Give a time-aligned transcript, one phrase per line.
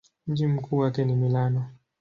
[0.27, 1.67] Mji mkuu wake ni Milano.